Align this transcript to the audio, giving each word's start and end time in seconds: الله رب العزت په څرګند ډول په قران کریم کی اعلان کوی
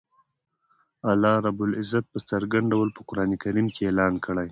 الله 1.11 1.33
رب 1.45 1.59
العزت 1.67 2.05
په 2.13 2.19
څرګند 2.29 2.65
ډول 2.73 2.89
په 2.95 3.01
قران 3.09 3.31
کریم 3.43 3.67
کی 3.75 3.81
اعلان 3.85 4.13
کوی 4.25 4.49